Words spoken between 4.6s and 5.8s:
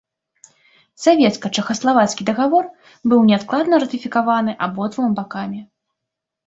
абодвума бакамі.